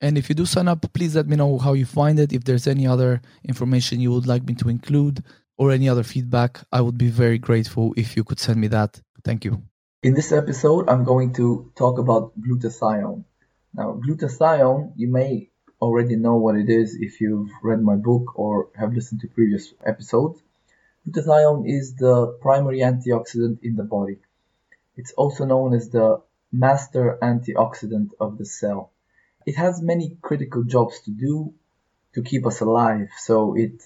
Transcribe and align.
And 0.00 0.16
if 0.16 0.28
you 0.28 0.34
do 0.34 0.46
sign 0.46 0.68
up, 0.68 0.92
please 0.92 1.16
let 1.16 1.26
me 1.26 1.36
know 1.36 1.58
how 1.58 1.72
you 1.72 1.84
find 1.84 2.18
it. 2.20 2.32
If 2.32 2.44
there's 2.44 2.66
any 2.66 2.86
other 2.86 3.20
information 3.44 4.00
you 4.00 4.12
would 4.12 4.26
like 4.26 4.44
me 4.44 4.54
to 4.56 4.68
include 4.68 5.24
or 5.56 5.72
any 5.72 5.88
other 5.88 6.04
feedback, 6.04 6.60
I 6.70 6.80
would 6.80 6.96
be 6.96 7.08
very 7.08 7.38
grateful 7.38 7.94
if 7.96 8.16
you 8.16 8.22
could 8.22 8.38
send 8.38 8.60
me 8.60 8.68
that. 8.68 9.00
Thank 9.24 9.44
you. 9.44 9.62
In 10.04 10.14
this 10.14 10.30
episode, 10.30 10.88
I'm 10.88 11.02
going 11.02 11.32
to 11.34 11.72
talk 11.74 11.98
about 11.98 12.40
glutathione. 12.40 13.24
Now, 13.74 14.00
glutathione, 14.06 14.92
you 14.96 15.08
may 15.08 15.50
already 15.80 16.14
know 16.14 16.36
what 16.36 16.54
it 16.54 16.68
is 16.68 16.96
if 17.00 17.20
you've 17.20 17.50
read 17.62 17.82
my 17.82 17.96
book 17.96 18.38
or 18.38 18.68
have 18.76 18.94
listened 18.94 19.22
to 19.22 19.28
previous 19.28 19.74
episodes. 19.84 20.40
Glutathione 21.06 21.68
is 21.68 21.96
the 21.96 22.38
primary 22.40 22.78
antioxidant 22.78 23.58
in 23.62 23.74
the 23.74 23.82
body. 23.82 24.18
It's 24.96 25.12
also 25.12 25.44
known 25.44 25.74
as 25.74 25.90
the 25.90 26.22
master 26.52 27.18
antioxidant 27.20 28.10
of 28.20 28.38
the 28.38 28.44
cell. 28.44 28.92
It 29.48 29.56
has 29.56 29.80
many 29.80 30.14
critical 30.20 30.62
jobs 30.62 31.00
to 31.04 31.10
do 31.10 31.54
to 32.12 32.22
keep 32.22 32.44
us 32.46 32.60
alive. 32.60 33.08
So 33.16 33.56
it 33.56 33.80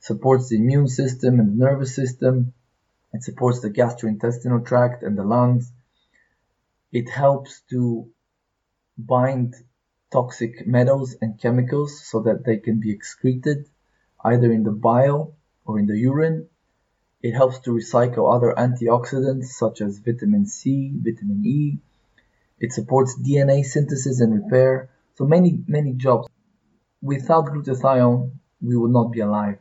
supports 0.00 0.48
the 0.48 0.56
immune 0.56 0.88
system 0.88 1.38
and 1.38 1.48
the 1.52 1.64
nervous 1.64 1.94
system. 1.94 2.54
It 3.12 3.22
supports 3.22 3.60
the 3.60 3.70
gastrointestinal 3.70 4.66
tract 4.66 5.04
and 5.04 5.16
the 5.16 5.22
lungs. 5.22 5.70
It 6.90 7.08
helps 7.08 7.60
to 7.70 8.10
bind 8.98 9.54
toxic 10.10 10.66
metals 10.66 11.14
and 11.22 11.38
chemicals 11.38 12.04
so 12.04 12.22
that 12.22 12.44
they 12.44 12.56
can 12.56 12.80
be 12.80 12.90
excreted 12.90 13.68
either 14.24 14.50
in 14.50 14.64
the 14.64 14.72
bile 14.72 15.36
or 15.64 15.78
in 15.78 15.86
the 15.86 15.96
urine. 15.96 16.48
It 17.22 17.30
helps 17.30 17.60
to 17.60 17.70
recycle 17.70 18.34
other 18.34 18.52
antioxidants 18.58 19.50
such 19.62 19.82
as 19.82 20.00
vitamin 20.00 20.46
C, 20.46 20.90
vitamin 20.92 21.46
E. 21.46 21.78
It 22.58 22.72
supports 22.72 23.16
DNA 23.16 23.64
synthesis 23.64 24.20
and 24.20 24.42
repair. 24.42 24.90
So 25.16 25.24
many, 25.24 25.64
many 25.66 25.94
jobs. 25.94 26.28
Without 27.00 27.46
glutathione, 27.46 28.32
we 28.60 28.76
would 28.76 28.90
not 28.90 29.12
be 29.12 29.20
alive. 29.20 29.58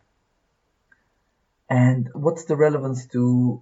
And 1.69 2.09
what's 2.13 2.43
the 2.43 2.57
relevance 2.57 3.07
to 3.13 3.61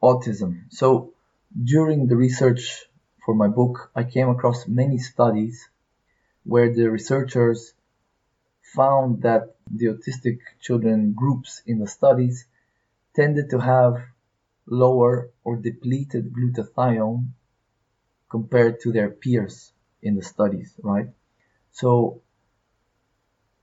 autism? 0.00 0.66
So 0.70 1.12
during 1.52 2.06
the 2.06 2.16
research 2.16 2.84
for 3.24 3.34
my 3.34 3.48
book, 3.48 3.90
I 3.94 4.04
came 4.04 4.28
across 4.28 4.68
many 4.68 4.98
studies 4.98 5.68
where 6.44 6.72
the 6.72 6.88
researchers 6.88 7.74
found 8.62 9.22
that 9.22 9.56
the 9.68 9.86
autistic 9.86 10.38
children 10.60 11.12
groups 11.12 11.60
in 11.66 11.80
the 11.80 11.88
studies 11.88 12.46
tended 13.16 13.50
to 13.50 13.58
have 13.58 13.94
lower 14.64 15.30
or 15.42 15.56
depleted 15.56 16.32
glutathione 16.32 17.26
compared 18.28 18.78
to 18.82 18.92
their 18.92 19.10
peers 19.10 19.72
in 20.02 20.16
the 20.16 20.22
studies, 20.22 20.74
right? 20.82 21.08
So 21.72 22.22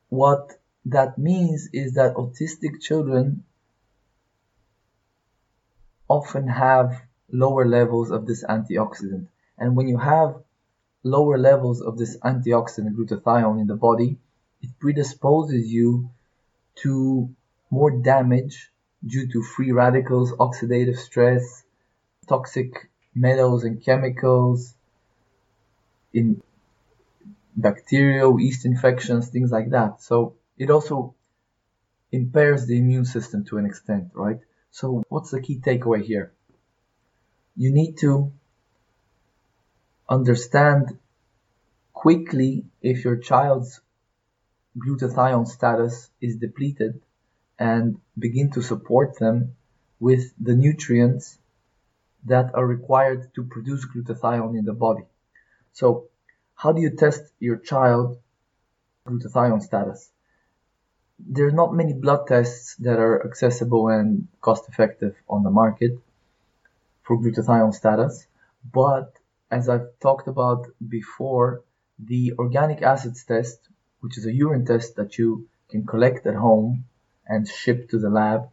what 0.09 0.59
that 0.85 1.17
means 1.17 1.69
is 1.73 1.93
that 1.95 2.15
autistic 2.15 2.81
children 2.81 3.43
often 6.09 6.47
have 6.47 7.01
lower 7.31 7.65
levels 7.65 8.11
of 8.11 8.25
this 8.25 8.43
antioxidant. 8.43 9.27
And 9.57 9.75
when 9.75 9.87
you 9.87 9.97
have 9.97 10.35
lower 11.03 11.37
levels 11.37 11.81
of 11.81 11.97
this 11.97 12.17
antioxidant 12.17 12.95
glutathione 12.95 13.59
in 13.59 13.67
the 13.67 13.75
body, 13.75 14.17
it 14.61 14.69
predisposes 14.79 15.67
you 15.67 16.09
to 16.75 17.29
more 17.69 17.91
damage 17.91 18.71
due 19.05 19.27
to 19.27 19.43
free 19.43 19.71
radicals, 19.71 20.31
oxidative 20.33 20.97
stress, 20.97 21.63
toxic 22.27 22.89
metals 23.13 23.63
and 23.63 23.83
chemicals, 23.83 24.73
in 26.17 26.41
bacterial 27.55 28.39
yeast 28.39 28.66
infections, 28.66 29.29
things 29.29 29.51
like 29.51 29.69
that. 29.69 30.01
So 30.01 30.35
it 30.57 30.69
also 30.69 31.13
impairs 32.11 32.66
the 32.66 32.78
immune 32.78 33.05
system 33.05 33.45
to 33.45 33.57
an 33.57 33.66
extent, 33.66 34.05
right? 34.13 34.39
So 34.72 35.03
what's 35.09 35.31
the 35.31 35.41
key 35.41 35.59
takeaway 35.59 36.03
here? 36.03 36.31
You 37.56 37.72
need 37.72 37.97
to 38.00 38.31
understand 40.09 40.97
quickly 41.94 42.66
if 42.81 43.03
your 43.06 43.17
child's 43.17 43.81
glutathione 44.77 45.47
status 45.47 46.09
is 46.22 46.38
depleted 46.38 47.01
and 47.59 48.00
begin 48.17 48.51
to 48.51 48.61
support 48.61 49.19
them 49.19 49.56
with 50.00 50.31
the 50.39 50.56
nutrients 50.56 51.38
that 52.25 52.53
are 52.53 52.66
required 52.66 53.33
to 53.35 53.44
produce 53.44 53.85
glutathione 53.85 54.57
in 54.57 54.66
the 54.66 54.73
body. 54.73 55.06
So, 55.79 56.05
how 56.55 56.71
do 56.71 56.81
you 56.81 56.89
test 56.89 57.21
your 57.39 57.57
child 57.57 58.17
glutathione 59.05 59.61
status? 59.61 60.11
There 61.19 61.45
are 61.45 61.59
not 61.61 61.75
many 61.75 61.93
blood 61.93 62.25
tests 62.25 62.75
that 62.77 62.97
are 62.97 63.23
accessible 63.23 63.88
and 63.89 64.27
cost 64.41 64.67
effective 64.69 65.15
on 65.29 65.43
the 65.43 65.51
market 65.51 65.91
for 67.03 67.21
glutathione 67.21 67.75
status, 67.75 68.25
but 68.73 69.13
as 69.51 69.69
I've 69.69 69.89
talked 69.99 70.27
about 70.27 70.65
before, 70.97 71.61
the 71.99 72.33
organic 72.39 72.81
acids 72.81 73.23
test, 73.23 73.59
which 73.99 74.17
is 74.17 74.25
a 74.25 74.33
urine 74.33 74.65
test 74.65 74.95
that 74.95 75.19
you 75.19 75.47
can 75.69 75.85
collect 75.85 76.25
at 76.25 76.33
home 76.47 76.85
and 77.27 77.47
ship 77.47 77.89
to 77.91 77.99
the 77.99 78.09
lab, 78.09 78.49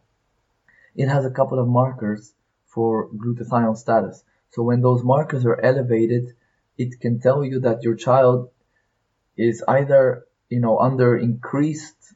it 0.95 1.07
has 1.07 1.25
a 1.25 1.35
couple 1.39 1.57
of 1.57 1.67
markers 1.67 2.33
for 2.67 3.09
glutathione 3.09 3.77
status. 3.77 4.23
So 4.51 4.61
when 4.61 4.81
those 4.81 5.03
markers 5.03 5.43
are 5.43 5.59
elevated, 5.59 6.35
it 6.77 6.99
can 6.99 7.19
tell 7.19 7.43
you 7.43 7.61
that 7.61 7.83
your 7.83 7.95
child 7.95 8.49
is 9.37 9.63
either, 9.67 10.25
you 10.49 10.59
know, 10.59 10.79
under 10.79 11.17
increased 11.17 12.13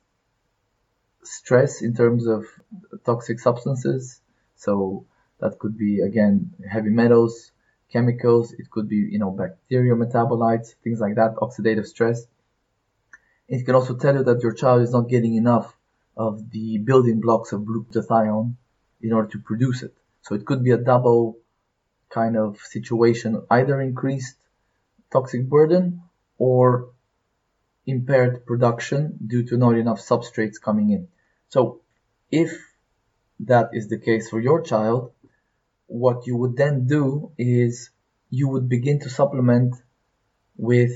stress 1.23 1.81
in 1.81 1.93
terms 1.95 2.27
of 2.27 2.45
toxic 3.05 3.39
substances. 3.39 4.21
So 4.55 5.05
that 5.39 5.59
could 5.59 5.77
be 5.77 6.01
again 6.01 6.53
heavy 6.69 6.89
metals, 6.89 7.51
chemicals, 7.91 8.53
it 8.53 8.69
could 8.69 8.87
be, 8.89 8.97
you 8.97 9.19
know, 9.19 9.31
bacterial 9.31 9.97
metabolites, 9.97 10.75
things 10.83 10.99
like 10.99 11.15
that, 11.15 11.35
oxidative 11.35 11.85
stress. 11.85 12.25
It 13.47 13.65
can 13.65 13.75
also 13.75 13.95
tell 13.95 14.15
you 14.15 14.23
that 14.23 14.43
your 14.43 14.53
child 14.53 14.81
is 14.83 14.91
not 14.91 15.09
getting 15.09 15.35
enough 15.35 15.75
of 16.15 16.51
the 16.51 16.77
building 16.79 17.21
blocks 17.21 17.51
of 17.51 17.61
glutathione 17.61 18.55
in 19.01 19.13
order 19.13 19.29
to 19.29 19.39
produce 19.39 19.83
it. 19.83 19.93
So 20.21 20.35
it 20.35 20.45
could 20.45 20.63
be 20.63 20.71
a 20.71 20.77
double 20.77 21.37
kind 22.09 22.35
of 22.37 22.59
situation, 22.59 23.41
either 23.49 23.79
increased 23.81 24.35
toxic 25.11 25.47
burden 25.47 26.01
or 26.37 26.89
impaired 27.85 28.45
production 28.45 29.17
due 29.25 29.43
to 29.43 29.57
not 29.57 29.75
enough 29.75 29.99
substrates 29.99 30.61
coming 30.61 30.91
in. 30.91 31.07
So 31.49 31.81
if 32.31 32.51
that 33.41 33.69
is 33.73 33.87
the 33.87 33.97
case 33.97 34.29
for 34.29 34.39
your 34.39 34.61
child, 34.61 35.11
what 35.87 36.27
you 36.27 36.37
would 36.37 36.55
then 36.55 36.85
do 36.85 37.31
is 37.37 37.89
you 38.29 38.47
would 38.49 38.69
begin 38.69 38.99
to 38.99 39.09
supplement 39.09 39.75
with 40.57 40.91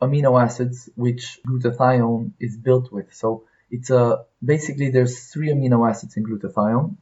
amino 0.00 0.40
acids 0.40 0.88
which 0.94 1.40
glutathione 1.46 2.32
is 2.38 2.56
built 2.56 2.92
with. 2.92 3.12
So 3.12 3.44
it's 3.70 3.90
a 3.90 4.24
basically 4.44 4.90
there's 4.90 5.30
three 5.32 5.48
amino 5.48 5.88
acids 5.88 6.16
in 6.16 6.24
glutathione. 6.24 6.96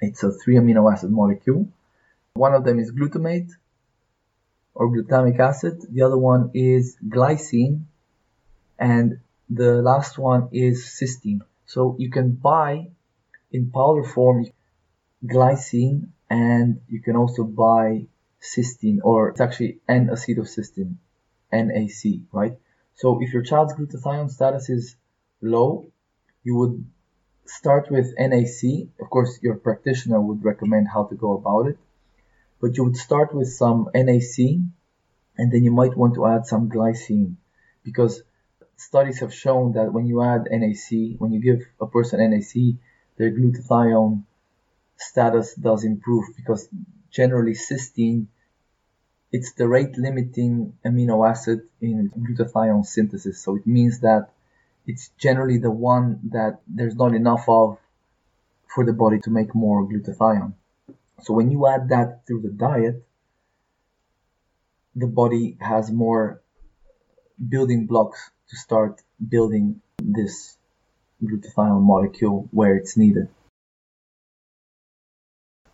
It's 0.00 0.22
a 0.22 0.30
three 0.30 0.56
amino 0.56 0.92
acid 0.92 1.10
molecule. 1.10 1.68
One 2.34 2.52
of 2.52 2.64
them 2.64 2.78
is 2.78 2.92
glutamate 2.92 3.50
or 4.76 4.90
glutamic 4.90 5.38
acid. 5.40 5.74
The 5.90 6.02
other 6.02 6.18
one 6.18 6.50
is 6.54 6.96
glycine 7.08 7.84
and 8.78 9.18
the 9.48 9.72
last 9.90 10.18
one 10.18 10.48
is 10.52 10.84
cysteine. 10.98 11.40
So 11.64 11.96
you 11.98 12.10
can 12.10 12.32
buy 12.32 12.88
in 13.50 13.70
powder 13.70 14.04
form 14.04 14.46
glycine 15.24 16.08
and 16.28 16.80
you 16.88 17.00
can 17.00 17.16
also 17.16 17.42
buy 17.44 18.06
cysteine 18.40 18.98
or 19.02 19.30
it's 19.30 19.40
actually 19.40 19.78
N-acetylcysteine, 19.88 20.96
NAC, 21.52 22.20
right? 22.32 22.58
So 22.96 23.22
if 23.22 23.32
your 23.32 23.42
child's 23.42 23.74
glutathione 23.74 24.30
status 24.30 24.68
is 24.68 24.96
low, 25.40 25.86
you 26.44 26.54
would 26.56 26.84
start 27.46 27.90
with 27.90 28.14
NAC. 28.18 28.88
Of 29.00 29.08
course, 29.08 29.38
your 29.42 29.56
practitioner 29.56 30.20
would 30.20 30.44
recommend 30.44 30.88
how 30.92 31.04
to 31.04 31.14
go 31.14 31.32
about 31.32 31.68
it, 31.70 31.78
but 32.60 32.76
you 32.76 32.84
would 32.84 32.96
start 32.96 33.34
with 33.34 33.48
some 33.48 33.88
NAC 33.94 34.38
and 35.38 35.52
then 35.52 35.62
you 35.62 35.70
might 35.70 35.96
want 35.96 36.14
to 36.14 36.26
add 36.26 36.46
some 36.46 36.68
glycine 36.68 37.36
because 37.84 38.22
studies 38.76 39.20
have 39.20 39.32
shown 39.32 39.72
that 39.72 39.92
when 39.92 40.06
you 40.06 40.22
add 40.22 40.48
NAC, 40.50 41.18
when 41.18 41.32
you 41.32 41.40
give 41.40 41.66
a 41.80 41.86
person 41.86 42.20
NAC, 42.30 42.76
their 43.16 43.30
glutathione 43.30 44.24
status 44.96 45.54
does 45.54 45.84
improve 45.84 46.24
because 46.36 46.68
generally 47.10 47.52
cysteine 47.52 48.26
it's 49.32 49.52
the 49.52 49.68
rate 49.68 49.98
limiting 49.98 50.72
amino 50.84 51.28
acid 51.28 51.60
in 51.80 52.10
glutathione 52.10 52.86
synthesis. 52.86 53.42
So 53.42 53.56
it 53.56 53.66
means 53.66 54.00
that 54.00 54.30
it's 54.86 55.10
generally 55.18 55.58
the 55.58 55.70
one 55.70 56.20
that 56.32 56.60
there's 56.66 56.94
not 56.94 57.14
enough 57.14 57.44
of 57.48 57.78
for 58.72 58.84
the 58.84 58.92
body 58.92 59.18
to 59.20 59.30
make 59.30 59.54
more 59.54 59.86
glutathione. 59.86 60.54
So 61.22 61.34
when 61.34 61.50
you 61.50 61.66
add 61.66 61.88
that 61.88 62.26
through 62.26 62.42
the 62.42 62.50
diet, 62.50 63.06
the 64.94 65.06
body 65.06 65.56
has 65.60 65.90
more 65.90 66.42
building 67.48 67.86
blocks 67.86 68.30
to 68.48 68.56
start 68.56 69.02
building 69.28 69.80
this 69.98 70.56
glutathione 71.22 71.82
molecule 71.82 72.48
where 72.50 72.76
it's 72.76 72.96
needed. 72.96 73.28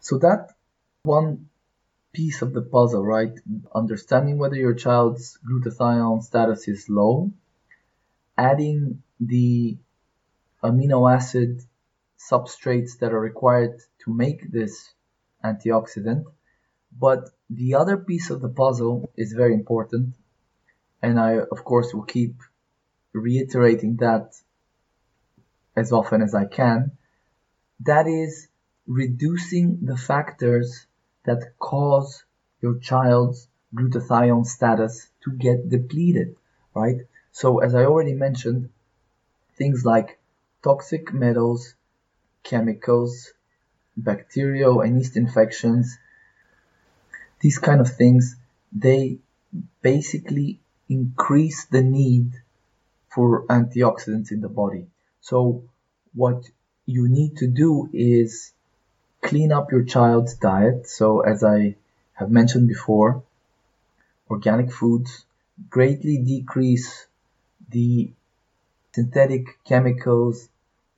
So 0.00 0.19
that 0.19 0.50
one 1.05 1.49
piece 2.12 2.43
of 2.43 2.53
the 2.53 2.62
puzzle, 2.62 3.05
right? 3.05 3.33
Understanding 3.75 4.39
whether 4.39 4.56
your 4.56 4.75
child's 4.75 5.39
glutathione 5.49 6.23
status 6.23 6.69
is 6.69 6.89
low, 6.89 7.33
adding 8.37 9.03
the 9.21 9.77
amino 10.62 11.12
acid 11.12 11.62
substrates 12.19 12.99
that 12.99 13.12
are 13.12 13.21
required 13.21 13.81
to 14.05 14.15
make 14.15 14.50
this 14.50 14.93
antioxidant. 15.44 16.25
But 16.99 17.31
the 17.49 17.75
other 17.75 17.97
piece 17.97 18.31
of 18.31 18.41
the 18.41 18.49
puzzle 18.49 19.11
is 19.17 19.33
very 19.33 19.55
important, 19.55 20.15
and 21.00 21.19
I, 21.19 21.39
of 21.39 21.65
course, 21.65 21.93
will 21.94 22.05
keep 22.05 22.37
reiterating 23.12 23.97
that 23.97 24.35
as 25.77 25.93
often 25.93 26.23
as 26.23 26.35
I 26.35 26.44
can. 26.44 26.93
That 27.81 28.06
is 28.06 28.49
reducing 28.87 29.79
the 29.83 29.97
factors 29.97 30.87
that 31.25 31.59
cause 31.59 32.25
your 32.61 32.79
child's 32.79 33.49
glutathione 33.75 34.47
status 34.47 35.09
to 35.25 35.33
get 35.33 35.69
depleted, 35.69 36.37
right? 36.75 37.00
So 37.33 37.61
as 37.61 37.75
I 37.75 37.85
already 37.85 38.15
mentioned, 38.15 38.71
things 39.56 39.85
like 39.85 40.19
toxic 40.62 41.12
metals, 41.12 41.75
chemicals, 42.43 43.33
bacterial 43.97 44.81
and 44.81 44.99
yeast 44.99 45.17
infections, 45.17 45.99
these 47.41 47.59
kind 47.59 47.81
of 47.81 47.94
things, 47.94 48.37
they 48.73 49.19
basically 49.83 50.61
increase 50.89 51.67
the 51.67 51.83
need 51.83 52.33
for 53.09 53.44
antioxidants 53.47 54.31
in 54.31 54.41
the 54.41 54.49
body. 54.49 54.87
So 55.21 55.65
what 56.15 56.49
you 56.87 57.09
need 57.09 57.37
to 57.39 57.47
do 57.47 57.91
is 57.93 58.53
clean 59.21 59.53
up 59.53 59.71
your 59.71 59.85
child's 59.85 60.35
diet. 60.35 60.89
So 60.89 61.21
as 61.21 61.44
I 61.44 61.77
have 62.15 62.31
mentioned 62.31 62.69
before, 62.69 63.23
organic 64.29 64.73
foods 64.73 65.25
greatly 65.69 66.19
decrease 66.19 67.06
the 67.71 68.11
synthetic 68.93 69.62
chemicals, 69.65 70.49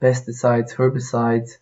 pesticides, 0.00 0.74
herbicides, 0.74 1.58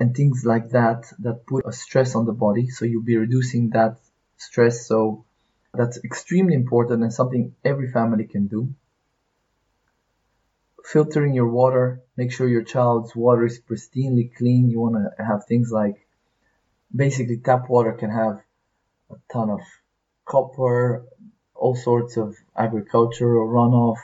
and 0.00 0.14
things 0.14 0.44
like 0.44 0.70
that 0.70 1.06
that 1.20 1.46
put 1.46 1.66
a 1.66 1.72
stress 1.72 2.14
on 2.14 2.26
the 2.26 2.32
body. 2.32 2.68
So 2.68 2.84
you'll 2.84 3.02
be 3.02 3.16
reducing 3.16 3.70
that 3.70 3.96
stress. 4.36 4.86
So 4.86 5.24
that's 5.74 5.98
extremely 6.04 6.54
important 6.54 7.02
and 7.02 7.12
something 7.12 7.54
every 7.64 7.90
family 7.90 8.24
can 8.24 8.46
do 8.46 8.74
filtering 10.92 11.34
your 11.34 11.48
water, 11.48 12.02
make 12.16 12.32
sure 12.32 12.48
your 12.48 12.62
child's 12.62 13.14
water 13.14 13.44
is 13.44 13.60
pristinely 13.60 14.34
clean. 14.34 14.70
You 14.70 14.80
want 14.80 14.96
to 14.96 15.24
have 15.24 15.44
things 15.44 15.70
like 15.70 16.06
basically 16.94 17.38
tap 17.38 17.68
water 17.68 17.92
can 17.92 18.10
have 18.10 18.40
a 19.10 19.16
ton 19.30 19.50
of 19.50 19.60
copper, 20.24 21.04
all 21.54 21.76
sorts 21.76 22.16
of 22.16 22.36
agricultural 22.56 23.48
runoff. 23.48 23.98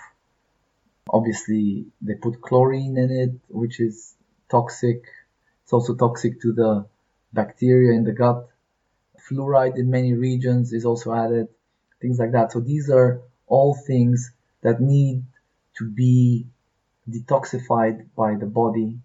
Obviously, 1.09 1.87
they 2.03 2.15
put 2.15 2.43
chlorine 2.43 2.99
in 2.99 3.11
it, 3.11 3.33
which 3.49 3.81
is 3.81 4.15
toxic. 4.51 5.05
It's 5.65 5.73
also 5.73 5.95
toxic 5.95 6.41
to 6.43 6.53
the 6.53 6.87
bacteria 7.33 7.97
in 7.97 8.05
the 8.05 8.13
gut. 8.13 8.49
Fluoride 9.29 9.79
in 9.79 9.91
many 9.91 10.13
regions 10.13 10.73
is 10.73 10.85
also 10.85 11.13
added, 11.13 11.49
things 12.01 12.19
like 12.19 12.33
that. 12.33 12.53
So 12.53 12.61
these 12.61 12.91
are 12.91 13.23
all 13.47 13.75
things 13.75 14.31
that 14.61 14.81
need 14.81 15.25
to 15.79 15.89
be 15.89 16.47
detoxified 17.09 18.07
by 18.15 18.35
the 18.37 18.47
body, 18.47 18.99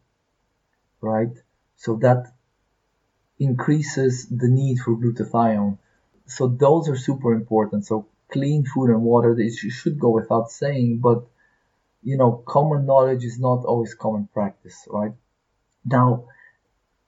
right? 1.02 1.32
So 1.78 1.96
that 1.98 2.34
increases 3.40 4.28
the 4.28 4.50
need 4.50 4.80
for 4.80 4.98
glutathione. 4.98 5.78
So 6.26 6.48
those 6.48 6.90
are 6.90 6.98
super 6.98 7.34
important. 7.34 7.86
So 7.86 8.06
clean 8.30 8.66
food 8.66 8.90
and 8.90 9.02
water, 9.02 9.34
this 9.34 9.58
should 9.58 9.98
go 9.98 10.10
without 10.10 10.52
saying, 10.52 11.00
but 11.00 11.24
you 12.04 12.18
know, 12.18 12.44
common 12.46 12.86
knowledge 12.86 13.24
is 13.24 13.40
not 13.40 13.66
always 13.66 13.94
common 13.94 14.28
practice, 14.34 14.88
right? 14.90 15.14
Now, 15.86 16.26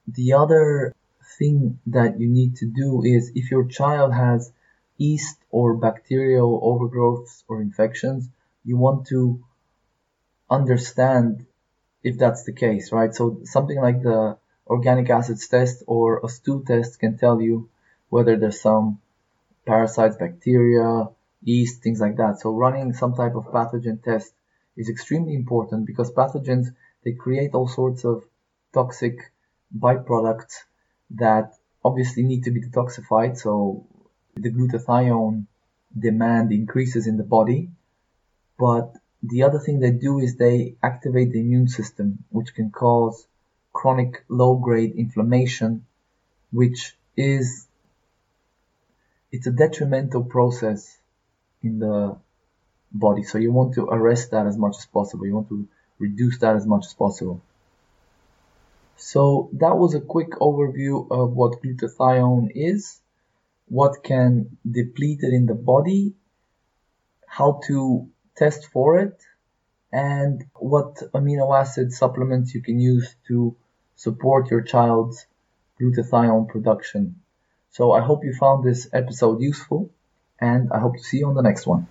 the 0.08 0.34
other 0.34 0.94
thing 1.38 1.80
that 1.88 2.20
you 2.20 2.28
need 2.30 2.56
to 2.58 2.66
do 2.66 3.04
is 3.04 3.32
if 3.36 3.52
your 3.52 3.66
child 3.66 4.14
has 4.14 4.52
yeast 4.98 5.38
or 5.50 5.76
bacterial 5.76 6.60
overgrowths 6.62 7.44
or 7.48 7.62
infections, 7.62 8.30
you 8.64 8.78
want 8.78 9.08
to 9.08 9.44
understand 10.50 11.46
if 12.04 12.18
that's 12.18 12.44
the 12.44 12.54
case, 12.54 12.92
right? 12.92 13.14
So 13.14 13.40
something 13.46 13.80
like 13.80 14.02
the 14.02 14.38
organic 14.68 15.10
acids 15.10 15.48
test 15.48 15.84
or 15.88 16.22
a 16.24 16.30
stool 16.30 16.62
test 16.62 17.00
can 17.00 17.18
tell 17.18 17.42
you 17.42 17.70
whether 18.10 18.36
there's 18.38 18.62
some 18.62 19.00
parasites, 19.66 20.18
bacteria, 20.18 21.10
yeast, 21.44 21.82
things 21.82 22.00
like 22.00 22.18
that. 22.18 22.40
So 22.40 22.52
running 22.52 22.94
some 22.94 23.16
type 23.16 23.36
of 23.36 23.46
pathogen 23.46 24.04
test 24.04 24.34
is 24.76 24.90
extremely 24.90 25.36
important 25.36 25.86
because 25.86 26.12
pathogens 26.12 26.68
they 27.04 27.14
create 27.14 27.54
all 27.54 27.68
sorts 27.68 28.06
of 28.06 28.24
toxic 28.74 29.32
byproducts 29.78 30.64
that 31.12 31.54
obviously 31.84 32.24
need 32.24 32.44
to 32.44 32.52
be 32.52 32.62
detoxified. 32.62 33.38
So 33.38 33.86
the 34.36 34.52
glutathione 34.52 35.46
demand 35.98 36.52
increases 36.52 37.08
in 37.08 37.18
the 37.18 37.24
body, 37.24 37.70
but 38.58 38.96
the 39.24 39.44
other 39.44 39.60
thing 39.60 39.80
they 39.80 39.92
do 39.92 40.20
is 40.20 40.36
they 40.36 40.76
activate 40.82 41.32
the 41.32 41.42
immune 41.42 41.68
system, 41.68 42.24
which 42.30 42.56
can 42.56 42.72
cause 42.72 43.28
chronic 43.74 44.24
low 44.30 44.56
grade 44.56 44.96
inflammation, 44.96 45.86
which 46.52 46.96
is 47.16 47.68
it's 49.32 49.48
a 49.48 49.52
detrimental 49.52 50.24
process 50.24 50.98
in 51.64 51.80
the 51.80 52.18
body. 52.92 53.24
So 53.24 53.38
you 53.38 53.52
want 53.52 53.76
to 53.76 53.86
arrest 53.86 54.32
that 54.32 54.46
as 54.46 54.58
much 54.58 54.78
as 54.78 54.86
possible. 54.86 55.26
You 55.26 55.36
want 55.36 55.50
to 55.50 55.68
reduce 56.00 56.40
that 56.40 56.56
as 56.56 56.66
much 56.66 56.86
as 56.86 56.94
possible. 56.94 57.42
So 59.02 59.50
that 59.54 59.78
was 59.78 59.96
a 59.96 60.00
quick 60.00 60.30
overview 60.40 61.08
of 61.10 61.32
what 61.34 61.60
glutathione 61.64 62.52
is, 62.54 63.02
what 63.68 64.04
can 64.04 64.58
deplete 64.70 65.24
it 65.24 65.34
in 65.34 65.48
the 65.48 65.56
body, 65.56 66.14
how 67.26 67.62
to 67.66 68.08
test 68.38 68.68
for 68.68 69.00
it 69.00 69.20
and 69.92 70.46
what 70.56 70.98
amino 71.16 71.60
acid 71.60 71.92
supplements 71.92 72.54
you 72.54 72.62
can 72.62 72.80
use 72.80 73.16
to 73.28 73.56
support 73.96 74.52
your 74.52 74.62
child's 74.62 75.26
glutathione 75.82 76.48
production. 76.48 77.22
So 77.72 77.94
I 77.94 78.02
hope 78.02 78.24
you 78.24 78.34
found 78.34 78.64
this 78.64 78.88
episode 78.94 79.42
useful 79.42 79.90
and 80.40 80.72
I 80.72 80.78
hope 80.78 80.98
to 80.98 81.04
see 81.04 81.18
you 81.18 81.28
on 81.28 81.34
the 81.34 81.42
next 81.42 81.66
one. 81.66 81.88